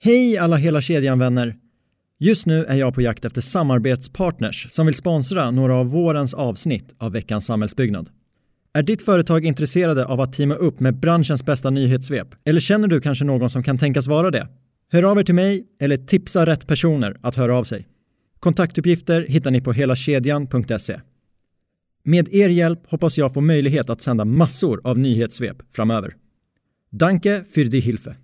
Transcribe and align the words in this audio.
Hej 0.00 0.38
alla 0.38 0.56
hela 0.56 0.80
kedjan-vänner! 0.80 1.56
Just 2.18 2.46
nu 2.46 2.64
är 2.64 2.76
jag 2.76 2.94
på 2.94 3.02
jakt 3.02 3.24
efter 3.24 3.40
samarbetspartners 3.40 4.66
som 4.70 4.86
vill 4.86 4.94
sponsra 4.94 5.50
några 5.50 5.76
av 5.76 5.86
vårens 5.86 6.34
avsnitt 6.34 6.94
av 6.98 7.12
veckans 7.12 7.46
samhällsbyggnad. 7.46 8.10
Är 8.72 8.82
ditt 8.82 9.02
företag 9.02 9.44
intresserade 9.44 10.06
av 10.06 10.20
att 10.20 10.32
teama 10.32 10.54
upp 10.54 10.80
med 10.80 11.00
branschens 11.00 11.44
bästa 11.44 11.70
nyhetssvep? 11.70 12.28
Eller 12.44 12.60
känner 12.60 12.88
du 12.88 13.00
kanske 13.00 13.24
någon 13.24 13.50
som 13.50 13.62
kan 13.62 13.78
tänkas 13.78 14.06
vara 14.06 14.30
det? 14.30 14.48
Hör 14.92 15.02
av 15.02 15.18
er 15.18 15.24
till 15.24 15.34
mig 15.34 15.66
eller 15.80 15.96
tipsa 15.96 16.46
rätt 16.46 16.66
personer 16.66 17.16
att 17.22 17.36
höra 17.36 17.58
av 17.58 17.64
sig. 17.64 17.88
Kontaktuppgifter 18.40 19.26
hittar 19.28 19.50
ni 19.50 19.60
på 19.60 19.72
helakedjan.se. 19.72 21.00
Med 22.04 22.34
er 22.34 22.48
hjälp 22.48 22.86
hoppas 22.86 23.18
jag 23.18 23.34
få 23.34 23.40
möjlighet 23.40 23.90
att 23.90 24.02
sända 24.02 24.24
massor 24.24 24.80
av 24.84 24.98
nyhetssvep 24.98 25.56
framöver. 25.70 26.16
Danke 26.90 27.44
für 27.54 27.64
die 27.64 27.80
Hilfe. 27.80 28.16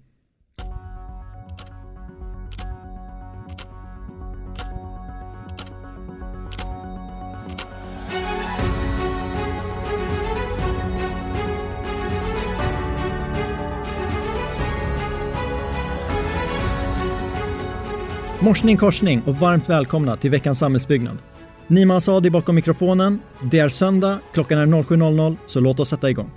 Morsning 18.45 18.77
korsning 18.77 19.23
och 19.27 19.37
varmt 19.37 19.69
välkomna 19.69 20.17
till 20.17 20.31
veckans 20.31 20.59
samhällsbyggnad. 20.59 21.19
Nima 21.67 21.97
Asadi 21.97 22.31
bakom 22.31 22.55
mikrofonen. 22.55 23.21
Det 23.51 23.59
är 23.59 23.69
söndag, 23.69 24.19
klockan 24.33 24.59
är 24.59 24.67
07.00, 24.67 25.37
så 25.47 25.61
låt 25.61 25.81
oss 25.81 25.89
sätta 25.89 26.11
igång. 26.11 26.31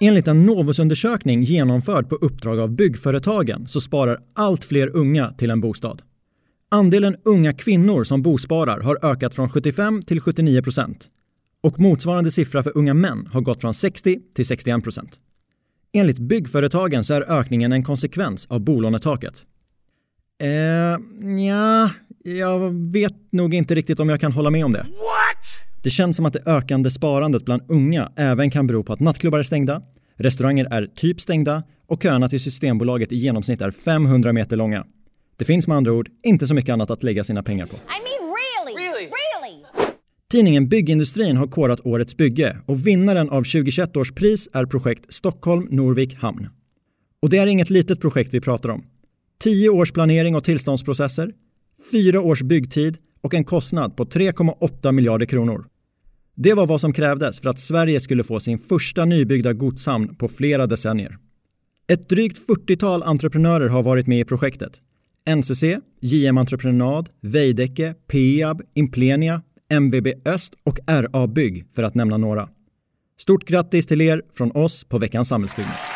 Enligt 0.00 0.28
en 0.28 0.46
Novusundersökning 0.46 1.42
genomförd 1.42 2.08
på 2.08 2.14
uppdrag 2.14 2.58
av 2.58 2.70
byggföretagen 2.70 3.68
så 3.68 3.80
sparar 3.80 4.18
allt 4.34 4.64
fler 4.64 4.96
unga 4.96 5.30
till 5.30 5.50
en 5.50 5.60
bostad. 5.60 6.02
Andelen 6.70 7.16
unga 7.24 7.52
kvinnor 7.52 8.04
som 8.04 8.22
bosparar 8.22 8.80
har 8.80 8.98
ökat 9.02 9.34
från 9.34 9.48
75 9.48 10.02
till 10.02 10.20
79 10.20 10.62
procent. 10.62 11.08
Och 11.62 11.80
motsvarande 11.80 12.30
siffra 12.30 12.62
för 12.62 12.78
unga 12.78 12.94
män 12.94 13.28
har 13.32 13.40
gått 13.40 13.60
från 13.60 13.74
60 13.74 14.18
till 14.34 14.46
61 14.46 14.82
procent. 14.82 15.18
Enligt 15.92 16.18
byggföretagen 16.18 17.04
så 17.04 17.14
är 17.14 17.38
ökningen 17.38 17.72
en 17.72 17.84
konsekvens 17.84 18.46
av 18.46 18.60
bolånetaket. 18.60 19.44
Eh, 20.42 20.98
ja, 21.46 21.90
jag 22.24 22.70
vet 22.92 23.12
nog 23.30 23.54
inte 23.54 23.74
riktigt 23.74 24.00
om 24.00 24.08
jag 24.08 24.20
kan 24.20 24.32
hålla 24.32 24.50
med 24.50 24.64
om 24.64 24.72
det. 24.72 24.78
What? 24.78 25.82
Det 25.82 25.90
känns 25.90 26.16
som 26.16 26.26
att 26.26 26.32
det 26.32 26.42
ökande 26.46 26.90
sparandet 26.90 27.44
bland 27.44 27.62
unga 27.68 28.12
även 28.16 28.50
kan 28.50 28.66
bero 28.66 28.82
på 28.82 28.92
att 28.92 29.00
nattklubbar 29.00 29.38
är 29.38 29.42
stängda, 29.42 29.82
restauranger 30.16 30.64
är 30.70 30.86
typ 30.86 31.20
stängda 31.20 31.62
och 31.86 32.02
köerna 32.02 32.28
till 32.28 32.40
Systembolaget 32.40 33.12
i 33.12 33.16
genomsnitt 33.16 33.60
är 33.60 33.70
500 33.70 34.32
meter 34.32 34.56
långa. 34.56 34.84
Det 35.36 35.44
finns 35.44 35.66
med 35.66 35.76
andra 35.76 35.92
ord 35.92 36.08
inte 36.22 36.46
så 36.46 36.54
mycket 36.54 36.72
annat 36.72 36.90
att 36.90 37.02
lägga 37.02 37.24
sina 37.24 37.42
pengar 37.42 37.66
på. 37.66 37.76
I 37.76 37.78
mean, 37.78 38.34
really? 38.34 38.86
Really? 38.86 39.04
Really? 39.04 39.64
Tidningen 40.30 40.68
Byggindustrin 40.68 41.36
har 41.36 41.46
korat 41.46 41.80
årets 41.86 42.16
bygge 42.16 42.58
och 42.66 42.86
vinnaren 42.86 43.30
av 43.30 43.40
2021 43.40 43.96
års 43.96 44.12
pris 44.12 44.48
är 44.52 44.66
projekt 44.66 45.12
Stockholm 45.12 45.68
Norvik 45.70 46.14
Hamn. 46.14 46.48
Och 47.22 47.30
det 47.30 47.38
är 47.38 47.46
inget 47.46 47.70
litet 47.70 48.00
projekt 48.00 48.34
vi 48.34 48.40
pratar 48.40 48.68
om. 48.68 48.84
10 49.42 49.68
års 49.68 49.92
planering 49.92 50.36
och 50.36 50.44
tillståndsprocesser, 50.44 51.32
4 51.92 52.20
års 52.20 52.42
byggtid 52.42 52.98
och 53.20 53.34
en 53.34 53.44
kostnad 53.44 53.96
på 53.96 54.04
3,8 54.04 54.92
miljarder 54.92 55.26
kronor. 55.26 55.66
Det 56.34 56.54
var 56.54 56.66
vad 56.66 56.80
som 56.80 56.92
krävdes 56.92 57.40
för 57.40 57.50
att 57.50 57.58
Sverige 57.58 58.00
skulle 58.00 58.24
få 58.24 58.40
sin 58.40 58.58
första 58.58 59.04
nybyggda 59.04 59.52
godshamn 59.52 60.16
på 60.16 60.28
flera 60.28 60.66
decennier. 60.66 61.18
Ett 61.88 62.08
drygt 62.08 62.48
40-tal 62.48 63.02
entreprenörer 63.02 63.68
har 63.68 63.82
varit 63.82 64.06
med 64.06 64.20
i 64.20 64.24
projektet. 64.24 64.80
NCC, 65.36 65.64
JM 66.00 66.38
Entreprenad, 66.38 67.08
Veidekke, 67.20 67.94
Peab, 68.06 68.62
Implenia, 68.74 69.42
MVB 69.68 70.08
Öst 70.24 70.54
och 70.64 70.78
RA 70.86 71.26
Bygg 71.26 71.64
för 71.74 71.82
att 71.82 71.94
nämna 71.94 72.16
några. 72.16 72.48
Stort 73.18 73.44
grattis 73.44 73.86
till 73.86 74.00
er 74.00 74.22
från 74.32 74.52
oss 74.52 74.84
på 74.84 74.98
veckans 74.98 75.28
samhällsbyggnad. 75.28 75.91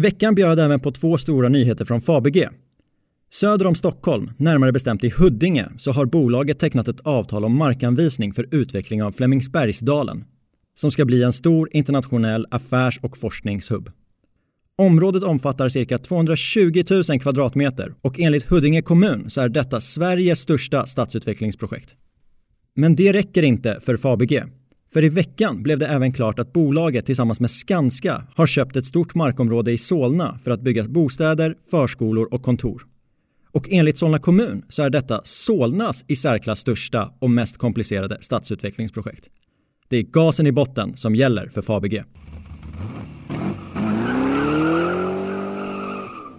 Veckan 0.00 0.34
bjöd 0.34 0.58
även 0.58 0.80
på 0.80 0.92
två 0.92 1.18
stora 1.18 1.48
nyheter 1.48 1.84
från 1.84 2.00
Fabege. 2.00 2.50
Söder 3.30 3.66
om 3.66 3.74
Stockholm, 3.74 4.30
närmare 4.36 4.72
bestämt 4.72 5.04
i 5.04 5.10
Huddinge, 5.10 5.68
så 5.78 5.92
har 5.92 6.06
bolaget 6.06 6.58
tecknat 6.58 6.88
ett 6.88 7.00
avtal 7.00 7.44
om 7.44 7.56
markanvisning 7.56 8.32
för 8.32 8.48
utveckling 8.50 9.02
av 9.02 9.12
Flemingsbergsdalen, 9.12 10.24
som 10.74 10.90
ska 10.90 11.04
bli 11.04 11.22
en 11.22 11.32
stor 11.32 11.68
internationell 11.72 12.46
affärs 12.50 12.98
och 13.02 13.18
forskningshubb. 13.18 13.90
Området 14.78 15.22
omfattar 15.22 15.68
cirka 15.68 15.98
220 15.98 16.82
000 16.90 17.20
kvadratmeter 17.20 17.94
och 18.00 18.20
enligt 18.20 18.44
Huddinge 18.44 18.82
kommun 18.82 19.30
så 19.30 19.40
är 19.40 19.48
detta 19.48 19.80
Sveriges 19.80 20.40
största 20.40 20.86
stadsutvecklingsprojekt. 20.86 21.94
Men 22.74 22.96
det 22.96 23.12
räcker 23.12 23.42
inte 23.42 23.78
för 23.80 23.96
Fabege. 23.96 24.46
För 24.92 25.04
i 25.04 25.08
veckan 25.08 25.62
blev 25.62 25.78
det 25.78 25.86
även 25.86 26.12
klart 26.12 26.38
att 26.38 26.52
bolaget 26.52 27.06
tillsammans 27.06 27.40
med 27.40 27.50
Skanska 27.50 28.26
har 28.34 28.46
köpt 28.46 28.76
ett 28.76 28.84
stort 28.84 29.14
markområde 29.14 29.72
i 29.72 29.78
Solna 29.78 30.38
för 30.44 30.50
att 30.50 30.60
bygga 30.60 30.84
bostäder, 30.84 31.56
förskolor 31.70 32.34
och 32.34 32.42
kontor. 32.42 32.86
Och 33.52 33.68
enligt 33.70 33.98
Solna 33.98 34.18
kommun 34.18 34.62
så 34.68 34.82
är 34.82 34.90
detta 34.90 35.20
Solnas 35.24 36.04
i 36.08 36.16
särklass 36.16 36.58
största 36.58 37.12
och 37.18 37.30
mest 37.30 37.58
komplicerade 37.58 38.18
stadsutvecklingsprojekt. 38.20 39.28
Det 39.88 39.96
är 39.96 40.02
gasen 40.02 40.46
i 40.46 40.52
botten 40.52 40.96
som 40.96 41.14
gäller 41.14 41.48
för 41.48 41.62
Fabege. 41.62 42.04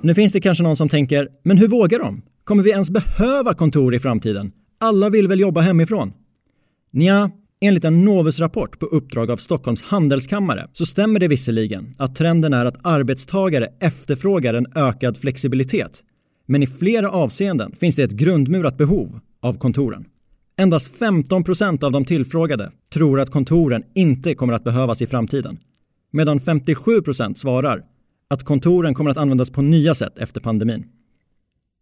Nu 0.01 0.13
finns 0.13 0.33
det 0.33 0.41
kanske 0.41 0.63
någon 0.63 0.75
som 0.75 0.89
tänker, 0.89 1.29
men 1.43 1.57
hur 1.57 1.67
vågar 1.67 1.99
de? 1.99 2.21
Kommer 2.43 2.63
vi 2.63 2.71
ens 2.71 2.89
behöva 2.89 3.53
kontor 3.53 3.95
i 3.95 3.99
framtiden? 3.99 4.51
Alla 4.79 5.09
vill 5.09 5.27
väl 5.27 5.39
jobba 5.39 5.61
hemifrån? 5.61 6.13
Nja, 6.91 7.31
enligt 7.61 7.85
en 7.85 8.05
Novus-rapport 8.05 8.79
på 8.79 8.85
uppdrag 8.85 9.31
av 9.31 9.37
Stockholms 9.37 9.83
handelskammare 9.83 10.67
så 10.71 10.85
stämmer 10.85 11.19
det 11.19 11.27
visserligen 11.27 11.93
att 11.97 12.15
trenden 12.15 12.53
är 12.53 12.65
att 12.65 12.85
arbetstagare 12.85 13.67
efterfrågar 13.79 14.53
en 14.53 14.67
ökad 14.75 15.17
flexibilitet. 15.17 16.03
Men 16.45 16.63
i 16.63 16.67
flera 16.67 17.09
avseenden 17.09 17.75
finns 17.75 17.95
det 17.95 18.03
ett 18.03 18.11
grundmurat 18.11 18.77
behov 18.77 19.19
av 19.41 19.57
kontoren. 19.57 20.05
Endast 20.57 20.95
15 20.95 21.43
procent 21.43 21.83
av 21.83 21.91
de 21.91 22.05
tillfrågade 22.05 22.71
tror 22.93 23.19
att 23.19 23.29
kontoren 23.29 23.83
inte 23.95 24.35
kommer 24.35 24.53
att 24.53 24.63
behövas 24.63 25.01
i 25.01 25.07
framtiden. 25.07 25.59
Medan 26.11 26.39
57 26.39 27.01
procent 27.01 27.37
svarar 27.37 27.83
att 28.29 28.43
kontoren 28.43 28.93
kommer 28.93 29.11
att 29.11 29.17
användas 29.17 29.49
på 29.49 29.61
nya 29.61 29.95
sätt 29.95 30.17
efter 30.17 30.41
pandemin. 30.41 30.85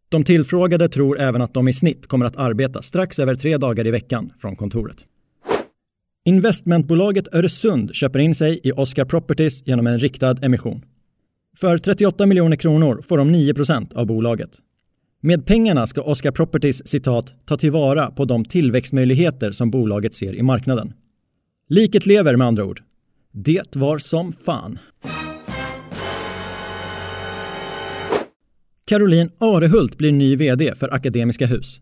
De 0.10 0.24
tillfrågade 0.24 0.90
tror 0.90 1.20
även 1.20 1.42
att 1.42 1.54
de 1.54 1.68
i 1.68 1.74
snitt 1.74 2.08
kommer 2.08 2.26
att 2.26 2.36
arbeta 2.36 2.82
strax 2.82 3.20
över 3.20 3.36
tre 3.36 3.58
dagar 3.58 3.88
i 3.88 3.92
veckan 3.92 4.32
från 4.38 4.56
kontoret. 4.56 5.06
Investmentbolaget 6.28 7.36
Öresund 7.36 7.96
köper 7.96 8.20
in 8.20 8.36
sig 8.36 8.60
i 8.64 8.72
Oscar 8.72 9.06
Properties 9.06 9.68
genom 9.68 9.88
en 9.88 10.00
riktad 10.00 10.36
emission. 10.42 10.86
För 11.58 11.78
38 11.78 12.26
miljoner 12.26 12.56
kronor 12.56 13.02
får 13.02 13.18
de 13.18 13.36
9% 13.36 13.96
av 13.96 14.06
bolaget. 14.06 14.50
Med 15.22 15.46
pengarna 15.46 15.88
ska 15.88 16.02
Oscar 16.02 16.32
Properties 16.32 16.88
citat 16.88 17.34
ta 17.46 17.58
tillvara 17.58 18.12
på 18.12 18.26
de 18.26 18.46
tillväxtmöjligheter 18.46 19.52
som 19.52 19.72
bolaget 19.72 20.14
ser 20.14 20.36
i 20.36 20.42
marknaden. 20.42 20.94
Liket 21.70 22.06
lever 22.06 22.36
med 22.36 22.48
andra 22.48 22.66
ord. 22.66 22.82
Det 23.32 23.76
var 23.76 23.98
som 23.98 24.34
fan. 24.34 24.80
Caroline 28.86 29.30
Arehult 29.38 29.98
blir 29.98 30.12
ny 30.12 30.36
VD 30.36 30.76
för 30.76 30.94
Akademiska 30.94 31.46
Hus. 31.46 31.82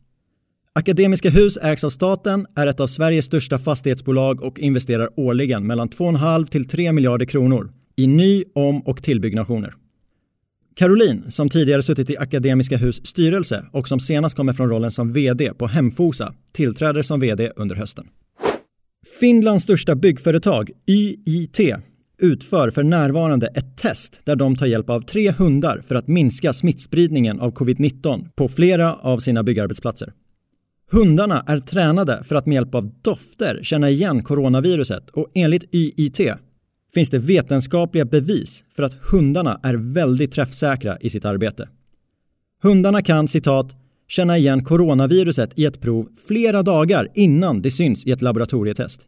Akademiska 0.76 1.30
Hus 1.30 1.58
ägs 1.62 1.84
av 1.84 1.90
staten, 1.90 2.48
är 2.56 2.68
ett 2.68 2.80
av 2.80 2.88
Sveriges 2.88 3.26
största 3.26 3.58
fastighetsbolag 3.58 4.44
och 4.44 4.60
investerar 4.60 5.10
årligen 5.20 5.68
mellan 5.68 5.90
2,5 5.90 6.46
till 6.46 6.68
3 6.68 6.92
miljarder 6.92 7.26
kronor 7.26 7.72
i 7.96 8.08
ny-, 8.08 8.44
om 8.56 8.82
och 8.82 9.04
tillbyggnationer. 9.04 9.76
Caroline, 10.76 11.32
som 11.32 11.50
tidigare 11.50 11.84
suttit 11.84 12.10
i 12.10 12.18
Akademiska 12.18 12.78
Hus 12.78 13.06
styrelse 13.06 13.66
och 13.72 13.88
som 13.88 14.00
senast 14.00 14.36
kommer 14.36 14.54
från 14.54 14.70
rollen 14.70 14.92
som 14.92 15.14
VD 15.14 15.54
på 15.54 15.68
Hemfosa, 15.68 16.34
tillträder 16.52 17.02
som 17.02 17.20
VD 17.20 17.52
under 17.56 17.76
hösten. 17.76 18.08
Finlands 19.20 19.64
största 19.64 19.96
byggföretag, 19.96 20.72
YIT, 20.88 21.60
utför 22.18 22.72
för 22.72 22.84
närvarande 22.84 23.48
ett 23.48 23.78
test 23.78 24.22
där 24.26 24.36
de 24.36 24.56
tar 24.56 24.66
hjälp 24.66 24.90
av 24.90 25.02
tre 25.02 25.32
hundar 25.32 25.82
för 25.88 25.96
att 25.96 26.08
minska 26.08 26.54
smittspridningen 26.54 27.40
av 27.40 27.54
covid-19 27.54 28.30
på 28.36 28.48
flera 28.48 28.94
av 28.94 29.20
sina 29.20 29.44
byggarbetsplatser. 29.44 30.14
Hundarna 30.92 31.44
är 31.48 31.60
tränade 31.60 32.24
för 32.24 32.36
att 32.36 32.46
med 32.46 32.56
hjälp 32.56 32.76
av 32.76 32.92
dofter 33.02 33.60
känna 33.64 33.90
igen 33.90 34.24
coronaviruset 34.24 35.10
och 35.10 35.32
enligt 35.34 35.76
YIT 35.76 36.20
finns 36.94 37.10
det 37.10 37.20
vetenskapliga 37.20 38.06
bevis 38.06 38.64
för 38.76 38.84
att 38.84 38.94
hundarna 38.94 39.60
är 39.64 39.74
väldigt 39.74 40.32
träffsäkra 40.32 40.98
i 41.00 41.10
sitt 41.10 41.26
arbete. 41.26 41.70
Hundarna 42.62 43.02
kan 43.02 43.28
citat 43.28 43.76
känna 44.08 44.38
igen 44.38 44.64
coronaviruset 44.64 45.60
i 45.60 45.66
ett 45.66 45.82
prov 45.82 46.10
flera 46.28 46.64
dagar 46.64 47.08
innan 47.16 47.62
det 47.62 47.72
syns 47.72 48.06
i 48.06 48.12
ett 48.12 48.22
laboratorietest. 48.22 49.02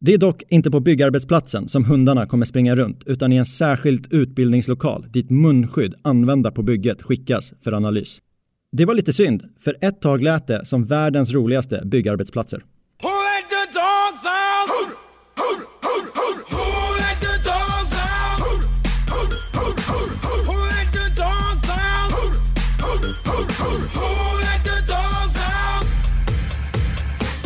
Det 0.00 0.14
är 0.14 0.18
dock 0.18 0.42
inte 0.48 0.70
på 0.70 0.80
byggarbetsplatsen 0.80 1.68
som 1.68 1.84
hundarna 1.84 2.26
kommer 2.26 2.44
springa 2.44 2.76
runt 2.76 3.02
utan 3.06 3.32
i 3.32 3.36
en 3.36 3.46
särskild 3.46 4.12
utbildningslokal 4.12 5.06
dit 5.10 5.30
munskydd 5.30 5.94
använda 6.02 6.50
på 6.50 6.62
bygget 6.62 7.02
skickas 7.02 7.54
för 7.60 7.72
analys. 7.72 8.20
Det 8.76 8.84
var 8.84 8.94
lite 8.94 9.12
synd, 9.12 9.42
för 9.58 9.76
ett 9.80 10.00
tag 10.00 10.22
lät 10.22 10.46
det 10.46 10.64
som 10.64 10.84
världens 10.84 11.32
roligaste 11.32 11.82
byggarbetsplatser. 11.84 12.62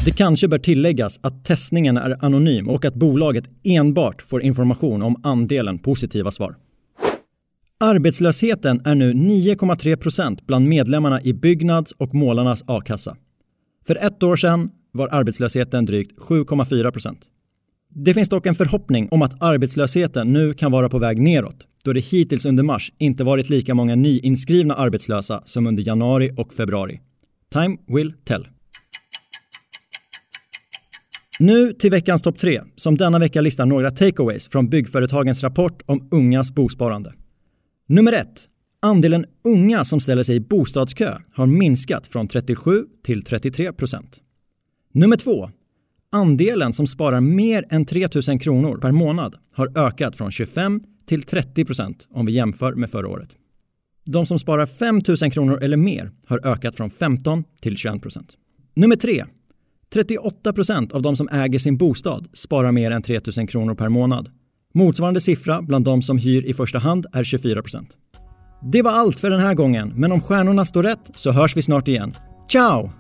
Det 0.05 0.13
kanske 0.17 0.49
bör 0.49 0.59
tilläggas 0.59 1.19
att 1.23 1.45
testningen 1.45 1.97
är 1.97 2.25
anonym 2.25 2.69
och 2.69 2.85
att 2.85 2.95
bolaget 2.95 3.45
enbart 3.65 4.23
får 4.23 4.43
information 4.43 5.03
om 5.03 5.21
andelen 5.25 5.79
positiva 5.79 6.31
svar. 6.31 6.57
Arbetslösheten 7.81 8.81
är 8.85 8.95
nu 8.95 9.13
9,3 9.13 9.97
procent 9.97 10.47
bland 10.47 10.69
medlemmarna 10.69 11.23
i 11.23 11.35
Byggnads 11.35 11.93
och 11.93 12.15
Målarnas 12.15 12.65
a-kassa. 12.67 13.17
För 13.87 13.97
ett 13.97 14.23
år 14.23 14.37
sedan 14.37 14.71
var 14.93 15.09
arbetslösheten 15.13 15.87
drygt 15.87 16.19
7,4 16.21 16.91
procent. 16.91 17.21
Det 17.95 18.15
finns 18.15 18.29
dock 18.29 18.47
en 18.47 18.55
förhoppning 18.55 19.09
om 19.11 19.23
att 19.23 19.43
arbetslösheten 19.43 20.33
nu 20.33 20.55
kan 20.55 20.73
vara 20.73 20.89
på 20.89 20.99
väg 20.99 21.21
neråt 21.21 21.67
då 21.85 21.93
det 21.93 22.01
hittills 22.01 22.47
under 22.47 22.63
mars 22.63 22.93
inte 22.99 23.25
varit 23.25 23.51
lika 23.51 23.75
många 23.75 23.95
nyinskrivna 23.95 24.75
arbetslösa 24.75 25.43
som 25.45 25.67
under 25.67 25.83
januari 25.83 26.31
och 26.37 26.53
februari. 26.53 27.01
Time 27.53 27.77
will 27.87 28.15
tell. 28.25 28.47
Nu 31.39 31.73
till 31.73 31.91
veckans 31.91 32.23
topp 32.23 32.39
tre, 32.39 32.63
som 32.77 32.97
denna 32.97 33.19
vecka 33.19 33.41
listar 33.41 33.67
några 33.67 33.91
takeaways 33.91 34.49
från 34.49 34.69
byggföretagens 34.69 35.43
rapport 35.43 35.83
om 35.87 36.09
ungas 36.11 36.55
bosparande. 36.55 37.13
Nummer 37.89 38.13
1. 38.13 38.49
Andelen 38.81 39.25
unga 39.45 39.85
som 39.85 40.01
ställer 40.01 40.23
sig 40.23 40.37
i 40.37 40.41
bostadskö 40.41 41.19
har 41.33 41.47
minskat 41.47 42.07
från 42.07 42.29
37 42.29 42.85
till 43.05 43.23
33 43.23 43.73
procent. 43.73 44.21
Nummer 44.93 45.17
2. 45.17 45.51
Andelen 46.13 46.73
som 46.73 46.87
sparar 46.87 47.21
mer 47.21 47.65
än 47.71 47.85
3 47.85 48.09
000 48.29 48.41
kronor 48.41 48.79
per 48.79 48.93
månad 48.93 49.37
har 49.53 49.79
ökat 49.79 50.17
från 50.17 50.31
25 50.31 50.83
till 51.07 51.23
30 51.23 51.65
procent 51.65 52.07
om 52.11 52.27
vi 52.27 52.33
jämför 52.33 52.75
med 52.75 52.91
förra 52.91 53.09
året. 53.09 53.29
De 54.05 54.27
som 54.27 54.39
sparar 54.39 54.67
5 54.67 55.01
000 55.23 55.33
kronor 55.33 55.63
eller 55.63 55.77
mer 55.77 56.11
har 56.27 56.47
ökat 56.47 56.77
från 56.77 56.91
15 56.91 57.45
till 57.61 57.77
21 57.77 58.03
procent. 58.03 58.37
Nummer 58.75 58.97
3. 58.97 59.25
38 59.93 60.53
procent 60.53 60.93
av 60.93 61.03
de 61.03 61.17
som 61.17 61.29
äger 61.29 61.59
sin 61.59 61.77
bostad 61.77 62.29
sparar 62.33 62.73
mer 62.73 62.91
än 62.91 63.03
3 63.03 63.21
000 63.37 63.49
kronor 63.49 63.75
per 63.75 63.89
månad. 63.89 64.31
Motsvarande 64.77 65.21
siffra 65.21 65.63
bland 65.63 65.85
de 65.85 66.03
som 66.03 66.19
hyr 66.19 66.45
i 66.45 66.55
första 66.55 66.79
hand 66.79 67.07
är 67.13 67.25
24 67.25 67.63
procent. 67.63 67.89
Det 68.73 68.83
var 68.83 68.91
allt 68.91 69.19
för 69.19 69.31
den 69.31 69.41
här 69.41 69.55
gången, 69.55 69.93
men 69.97 70.13
om 70.13 70.21
stjärnorna 70.21 70.65
står 70.65 70.83
rätt 70.83 71.11
så 71.15 71.33
hörs 71.33 71.57
vi 71.57 71.63
snart 71.63 71.89
igen. 71.89 72.15
Ciao! 72.53 72.91